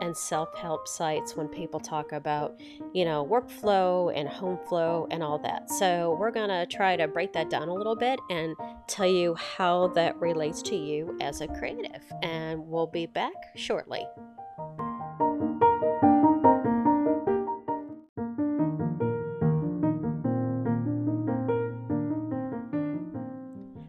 [0.00, 2.60] and self help sites when people talk about,
[2.92, 5.70] you know, workflow and home flow and all that.
[5.70, 8.54] So, we're going to try to break that down a little bit and
[8.86, 12.02] tell you how that relates to you as a creative.
[12.22, 14.04] And we'll be back shortly.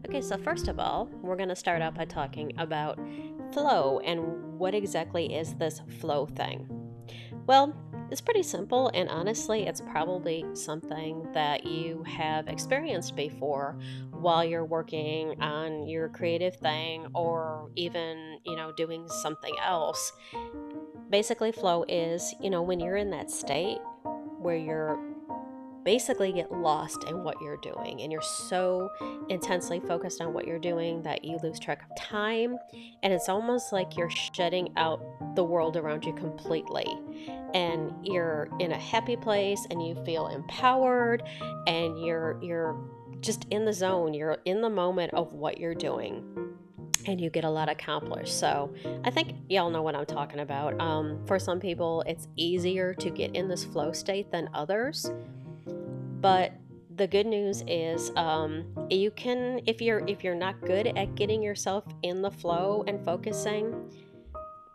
[0.08, 2.98] Okay, so first of all, we're going to start out by talking about
[3.52, 6.66] flow and what exactly is this flow thing?
[7.46, 7.76] Well,
[8.10, 13.78] it's pretty simple, and honestly, it's probably something that you have experienced before
[14.12, 20.12] while you're working on your creative thing or even, you know, doing something else.
[21.10, 23.78] Basically, flow is, you know, when you're in that state
[24.38, 24.98] where you're
[25.88, 28.90] basically get lost in what you're doing and you're so
[29.30, 32.58] intensely focused on what you're doing that you lose track of time
[33.02, 35.00] and it's almost like you're shutting out
[35.34, 36.84] the world around you completely
[37.54, 41.22] and you're in a happy place and you feel empowered
[41.66, 42.78] and you're you're
[43.20, 46.22] just in the zone you're in the moment of what you're doing
[47.06, 48.38] and you get a lot accomplished.
[48.38, 50.78] So I think y'all know what I'm talking about.
[50.78, 55.10] Um, for some people, it's easier to get in this flow state than others.
[56.20, 56.52] But
[56.96, 61.42] the good news is um, you can if you're if you're not good at getting
[61.42, 63.90] yourself in the flow and focusing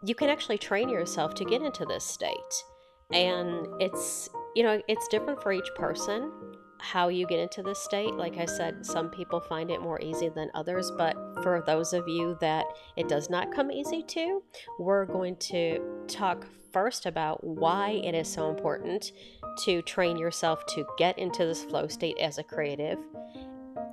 [0.06, 2.64] you can actually train yourself to get into this state.
[3.12, 6.32] And it's you know it's different for each person
[6.80, 8.14] how you get into this state.
[8.14, 12.08] Like i said some people find it more easy than others but for those of
[12.08, 12.66] you that
[12.98, 14.42] it does not come easy to
[14.80, 19.12] we're going to talk first about why it is so important
[19.60, 22.98] to train yourself to get into this flow state as a creative.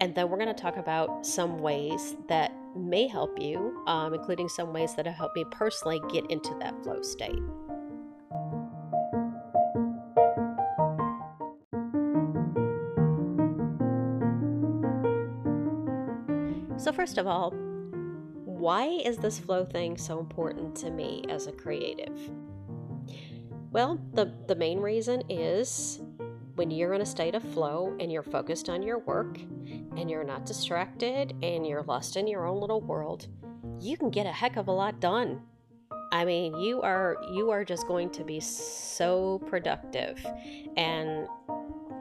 [0.00, 4.48] And then we're going to talk about some ways that may help you, um, including
[4.48, 7.42] some ways that have helped me personally get into that flow state.
[16.78, 17.50] So, first of all,
[18.44, 22.30] why is this flow thing so important to me as a creative?
[23.70, 26.00] Well, the, the main reason is
[26.56, 29.38] when you're in a state of flow and you're focused on your work
[29.96, 33.28] and you're not distracted and you're lost in your own little world,
[33.80, 35.40] you can get a heck of a lot done.
[36.12, 40.24] I mean, you are you are just going to be so productive
[40.76, 41.28] and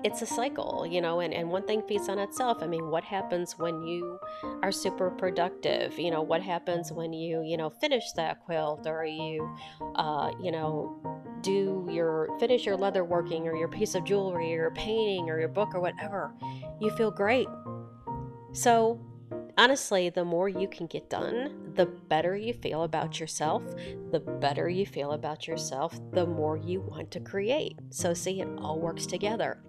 [0.03, 2.59] it's a cycle, you know, and, and one thing feeds on itself.
[2.61, 4.19] I mean, what happens when you
[4.63, 5.99] are super productive?
[5.99, 9.53] You know, what happens when you, you know, finish that quilt or you,
[9.95, 14.57] uh, you know, do your finish your leather working or your piece of jewelry or
[14.57, 16.33] your painting or your book or whatever,
[16.79, 17.47] you feel great.
[18.51, 18.99] So,
[19.57, 23.63] honestly, the more you can get done, the better you feel about yourself.
[24.11, 27.77] The better you feel about yourself, the more you want to create.
[27.89, 29.61] So, see, it all works together.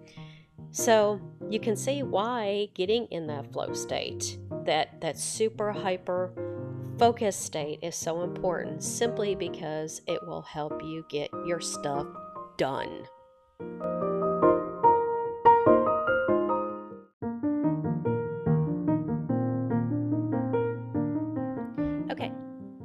[0.71, 6.50] So, you can see why getting in that flow state, that that super hyper
[7.01, 12.05] focus state is so important simply because it will help you get your stuff
[12.57, 13.07] done.
[22.11, 22.31] Okay,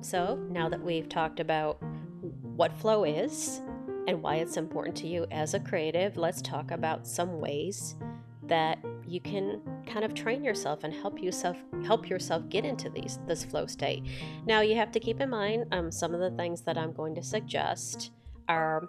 [0.01, 1.77] so now that we've talked about
[2.23, 3.61] what flow is
[4.09, 7.97] and why it's important to you as a creative, let's talk about some ways
[8.45, 13.19] that you can kind of train yourself and help yourself help yourself get into these
[13.27, 14.03] this flow state.
[14.47, 17.15] Now you have to keep in mind um, some of the things that I'm going
[17.15, 18.11] to suggest
[18.49, 18.89] are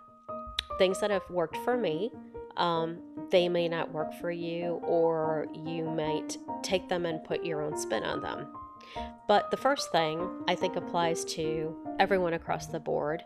[0.77, 2.11] things that have worked for me.
[2.57, 2.99] Um,
[3.29, 7.77] they may not work for you, or you might take them and put your own
[7.77, 8.47] spin on them.
[9.27, 13.23] But the first thing I think applies to everyone across the board.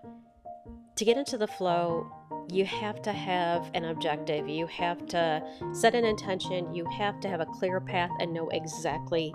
[0.98, 2.12] To get into the flow,
[2.51, 4.50] you have to have an objective.
[4.50, 5.42] You have to
[5.74, 6.74] set an intention.
[6.75, 9.33] You have to have a clear path and know exactly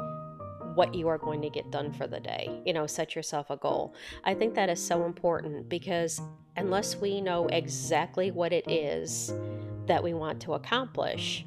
[0.74, 2.60] what you are going to get done for the day.
[2.66, 3.94] You know, set yourself a goal.
[4.24, 6.20] I think that is so important because
[6.56, 9.32] unless we know exactly what it is
[9.86, 11.46] that we want to accomplish,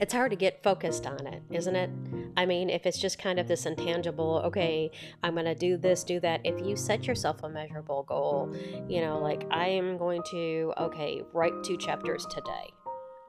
[0.00, 1.90] it's hard to get focused on it, isn't it?
[2.36, 4.90] I mean, if it's just kind of this intangible, okay,
[5.22, 6.40] I'm going to do this, do that.
[6.44, 8.54] If you set yourself a measurable goal,
[8.88, 12.72] you know, like I am going to, okay, write two chapters today.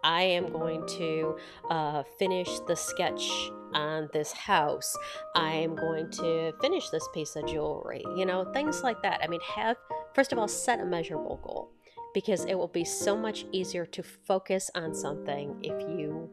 [0.04, 1.38] I am going to
[1.70, 3.30] uh, finish the sketch
[3.74, 4.96] on this house.
[5.36, 8.04] I am going to finish this piece of jewelry.
[8.16, 9.22] You know, things like that.
[9.24, 9.78] I mean, have,
[10.14, 11.72] first of all, set a measurable goal
[12.14, 16.30] because it will be so much easier to focus on something if you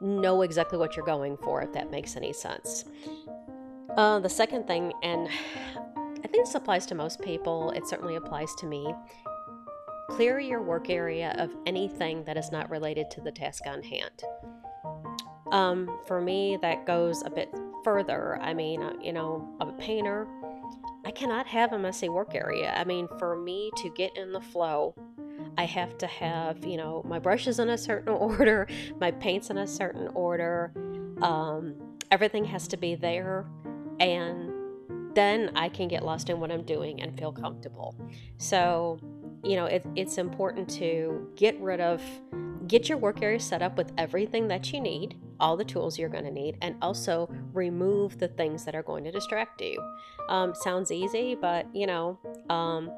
[0.00, 2.84] know exactly what you're going for, if that makes any sense.
[3.96, 5.28] Uh, the second thing, and
[5.96, 8.92] I think this applies to most people, it certainly applies to me.
[10.10, 14.22] Clear your work area of anything that is not related to the task on hand.
[15.52, 17.48] Um, for me, that goes a bit
[17.84, 18.38] further.
[18.40, 20.26] I mean, uh, you know, I'm a painter.
[21.04, 22.74] I cannot have a messy work area.
[22.76, 24.94] I mean, for me to get in the flow,
[25.58, 28.66] I have to have, you know, my brushes in a certain order,
[29.00, 30.72] my paints in a certain order.
[31.22, 31.74] Um,
[32.10, 33.46] everything has to be there.
[34.00, 34.52] And
[35.14, 37.96] then I can get lost in what I'm doing and feel comfortable.
[38.36, 38.98] So,
[39.42, 42.02] you know, it, it's important to get rid of,
[42.66, 46.10] get your work area set up with everything that you need, all the tools you're
[46.10, 49.82] going to need, and also remove the things that are going to distract you.
[50.28, 52.18] Um, sounds easy, but, you know,
[52.50, 52.90] um,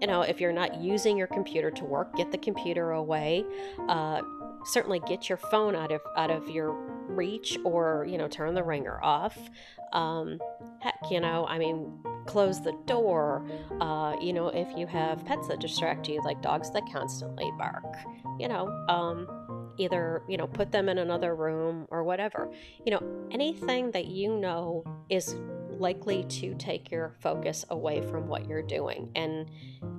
[0.00, 3.44] you know, if you're not using your computer to work, get the computer away.
[3.88, 4.20] Uh,
[4.64, 6.72] certainly get your phone out of out of your
[7.08, 9.38] reach, or you know, turn the ringer off.
[9.92, 10.40] Um,
[10.80, 11.92] heck, you know, I mean,
[12.26, 13.46] close the door.
[13.80, 17.96] Uh, you know, if you have pets that distract you, like dogs that constantly bark,
[18.38, 22.50] you know, um, either you know, put them in another room or whatever.
[22.84, 25.36] You know, anything that you know is
[25.78, 29.10] likely to take your focus away from what you're doing.
[29.14, 29.50] And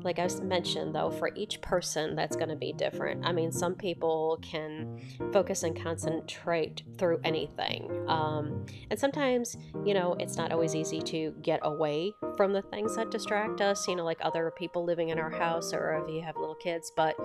[0.04, 3.25] like I mentioned, though, for each person, that's going to be different.
[3.25, 5.00] I mean, some people can
[5.31, 8.06] focus and concentrate through anything.
[8.07, 12.95] Um, and sometimes, you know, it's not always easy to get away from the things
[12.95, 16.22] that distract us, you know, like other people living in our house or if you
[16.22, 16.92] have little kids.
[16.95, 17.16] But,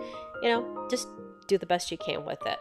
[0.42, 1.08] you know, just
[1.46, 2.58] do the best you can with it.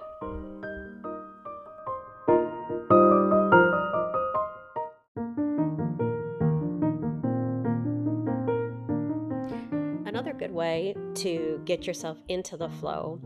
[10.24, 13.20] Good way to get yourself into the flow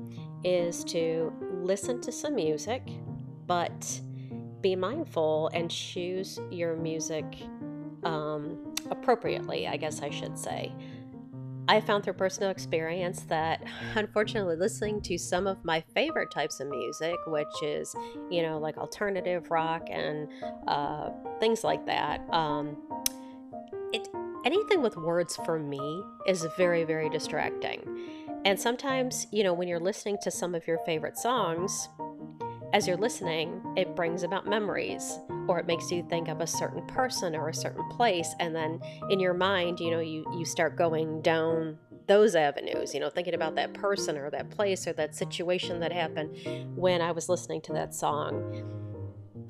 [0.43, 1.31] is to
[1.61, 2.83] listen to some music,
[3.47, 4.01] but
[4.61, 7.25] be mindful and choose your music
[8.03, 10.73] um, appropriately, I guess I should say.
[11.67, 13.63] I found through personal experience that
[13.95, 17.95] unfortunately listening to some of my favorite types of music, which is,
[18.29, 20.27] you know, like alternative rock and
[20.67, 21.09] uh,
[21.39, 22.75] things like that, um,
[23.93, 24.07] it
[24.45, 27.81] anything with words for me is very, very distracting.
[28.45, 31.87] And sometimes, you know, when you're listening to some of your favorite songs,
[32.73, 36.85] as you're listening, it brings about memories or it makes you think of a certain
[36.87, 38.33] person or a certain place.
[38.39, 42.99] And then in your mind, you know, you, you start going down those avenues, you
[42.99, 46.35] know, thinking about that person or that place or that situation that happened
[46.75, 48.82] when I was listening to that song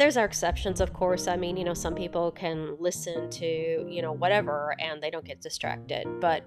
[0.03, 1.29] there's our exceptions, of course.
[1.29, 3.45] I mean, you know, some people can listen to,
[3.89, 6.05] you know, whatever and they don't get distracted.
[6.19, 6.43] But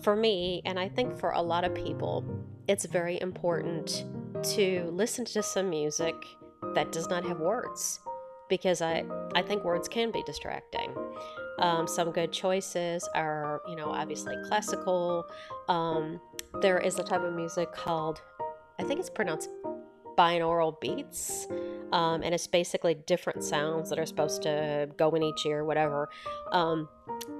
[0.00, 2.24] for me, and I think for a lot of people,
[2.68, 4.06] it's very important
[4.54, 6.14] to listen to some music
[6.72, 8.00] that does not have words
[8.48, 10.90] because I, I think words can be distracting.
[11.58, 15.26] Um, some good choices are, you know, obviously classical.
[15.68, 16.18] Um,
[16.62, 18.22] there is a type of music called,
[18.78, 19.50] I think it's pronounced
[20.16, 21.46] binaural beats.
[21.92, 26.08] Um, and it's basically different sounds that are supposed to go in each ear, whatever.
[26.52, 26.88] Um,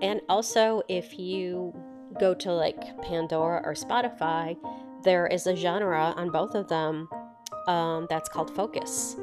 [0.02, 1.74] and also, if you
[2.20, 4.56] go to like Pandora or Spotify,
[5.02, 7.08] there is a genre on both of them
[7.66, 9.16] um, that's called Focus.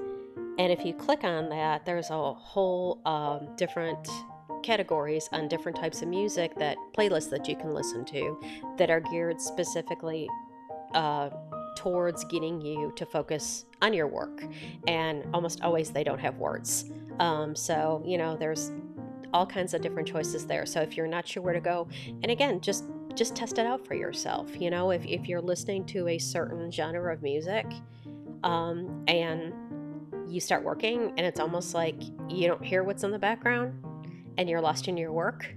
[0.60, 4.08] And if you click on that, there's a whole um, different
[4.62, 8.40] categories on different types of music that playlists that you can listen to
[8.78, 10.28] that are geared specifically
[10.94, 11.30] uh,
[11.84, 14.46] towards getting you to focus on your work.
[14.88, 16.86] And almost always they don't have words.
[17.20, 18.72] Um, so, you know, there's
[19.34, 20.66] all kinds of different choices there.
[20.66, 21.90] So if you're not sure where to go,
[22.22, 22.86] and again, just
[23.16, 24.50] just test it out for yourself.
[24.60, 27.68] You know, if, if you're listening to a certain genre of music
[28.44, 29.54] um, and
[30.28, 33.84] you start working and it's almost like you don't hear what's in the background
[34.40, 35.54] and you're lost in your work,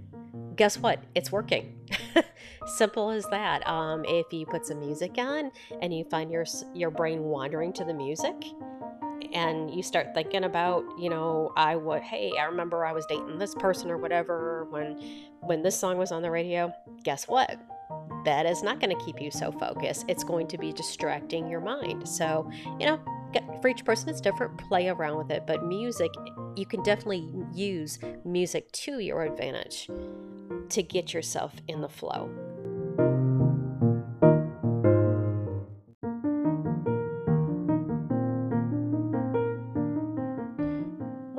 [0.56, 1.02] guess what?
[1.14, 1.75] It's working.
[2.66, 3.66] Simple as that.
[3.66, 6.44] Um, if you put some music on and you find your
[6.75, 8.35] your brain wandering to the music,
[9.32, 13.38] and you start thinking about, you know, I would, hey, I remember I was dating
[13.38, 15.00] this person or whatever when
[15.40, 16.73] when this song was on the radio.
[17.02, 17.56] Guess what?
[18.25, 20.04] That is not going to keep you so focused.
[20.08, 22.08] It's going to be distracting your mind.
[22.08, 23.00] So, you know,
[23.61, 26.11] for each person it's different play around with it but music
[26.56, 29.88] you can definitely use music to your advantage
[30.68, 32.30] to get yourself in the flow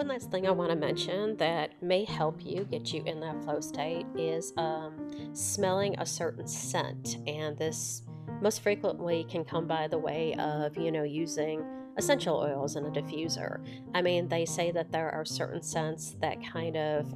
[0.07, 3.43] one last thing I want to mention that may help you get you in that
[3.43, 4.93] flow state is um,
[5.33, 7.17] smelling a certain scent.
[7.27, 8.03] And this
[8.41, 11.63] most frequently can come by the way of, you know, using
[11.97, 13.59] essential oils in a diffuser.
[13.93, 17.11] I mean, they say that there are certain scents that kind of,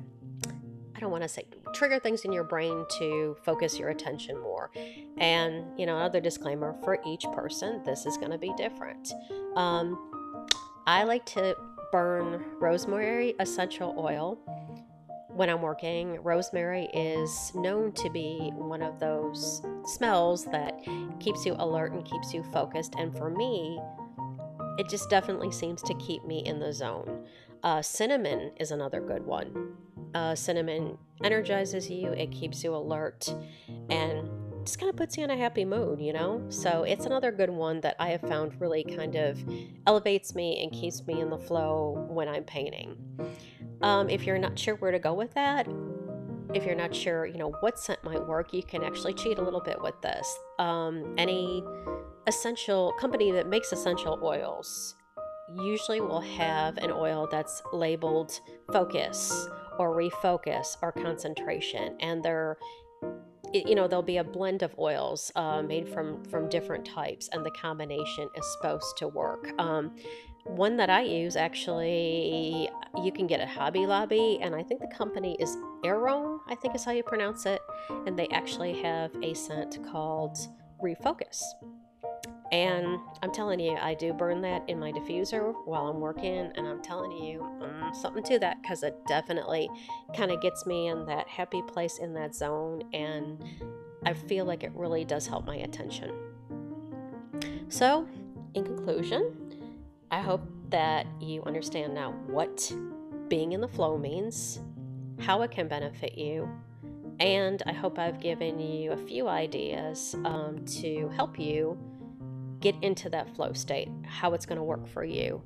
[0.95, 4.71] I don't want to say trigger things in your brain to focus your attention more.
[5.17, 9.13] And, you know, another disclaimer for each person, this is going to be different.
[9.55, 10.11] Um,
[10.87, 11.55] I like to
[11.91, 14.39] burn rosemary essential oil
[15.33, 16.21] when I'm working.
[16.21, 20.79] Rosemary is known to be one of those smells that
[21.19, 22.95] keeps you alert and keeps you focused.
[22.97, 23.79] And for me,
[24.77, 27.25] it just definitely seems to keep me in the zone.
[27.63, 29.75] Uh, cinnamon is another good one.
[30.13, 33.33] Uh, cinnamon energizes you, it keeps you alert,
[33.89, 34.29] and
[34.65, 36.43] just kind of puts you in a happy mood, you know?
[36.49, 39.43] So it's another good one that I have found really kind of
[39.87, 42.97] elevates me and keeps me in the flow when I'm painting.
[43.83, 45.67] Um, if you're not sure where to go with that,
[46.53, 49.41] if you're not sure, you know, what scent might work, you can actually cheat a
[49.41, 50.37] little bit with this.
[50.59, 51.63] Um, any
[52.27, 54.95] essential company that makes essential oils
[55.59, 58.39] usually will have an oil that's labeled
[58.71, 59.47] focus
[59.79, 62.57] or refocus or concentration and they're
[63.53, 67.45] you know there'll be a blend of oils uh, made from from different types and
[67.45, 69.49] the combination is supposed to work.
[69.59, 69.95] Um,
[70.45, 72.67] one that i use actually
[73.03, 75.55] you can get at hobby lobby and i think the company is
[75.85, 77.61] Aeron i think is how you pronounce it
[78.07, 80.37] and they actually have a scent called
[80.83, 81.43] refocus
[82.51, 86.67] and I'm telling you, I do burn that in my diffuser while I'm working, and
[86.67, 89.69] I'm telling you, um, something to that because it definitely
[90.15, 93.41] kind of gets me in that happy place in that zone, and
[94.05, 96.11] I feel like it really does help my attention.
[97.69, 98.05] So,
[98.53, 99.33] in conclusion,
[100.11, 100.41] I hope
[100.71, 102.69] that you understand now what
[103.29, 104.59] being in the flow means,
[105.19, 106.49] how it can benefit you,
[107.21, 111.77] and I hope I've given you a few ideas um, to help you
[112.61, 115.41] get into that flow state, how it's going to work for you.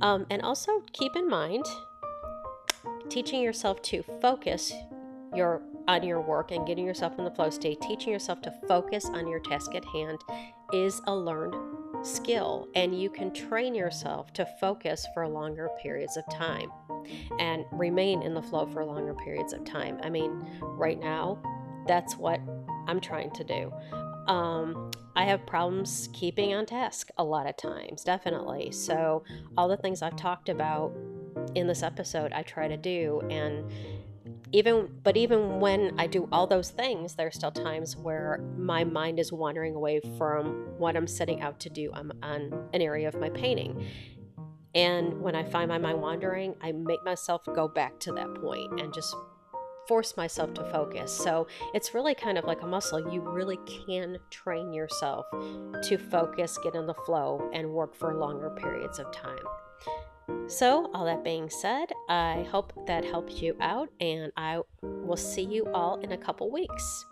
[0.00, 1.64] Um, and also keep in mind
[3.08, 4.72] teaching yourself to focus
[5.34, 9.04] your on your work and getting yourself in the flow state, teaching yourself to focus
[9.12, 10.18] on your task at hand
[10.72, 11.54] is a learned
[12.02, 16.70] skill and you can train yourself to focus for longer periods of time
[17.38, 19.98] and remain in the flow for longer periods of time.
[20.02, 21.38] I mean, right now,
[21.86, 22.40] that's what
[22.86, 23.72] I'm trying to do.
[24.26, 28.72] Um, I have problems keeping on task a lot of times, definitely.
[28.72, 29.22] So,
[29.56, 30.92] all the things I've talked about
[31.54, 33.20] in this episode, I try to do.
[33.30, 33.70] And
[34.52, 39.18] even, but even when I do all those things, there's still times where my mind
[39.18, 43.14] is wandering away from what I'm setting out to do on, on an area of
[43.16, 43.84] my painting.
[44.74, 48.80] And when I find my mind wandering, I make myself go back to that point
[48.80, 49.14] and just
[49.86, 51.12] force myself to focus.
[51.12, 53.12] So it's really kind of like a muscle.
[53.12, 58.50] You really can train yourself to focus, get in the flow, and work for longer
[58.50, 59.44] periods of time.
[60.46, 65.42] So, all that being said, I hope that helped you out, and I will see
[65.42, 67.04] you all in a couple weeks.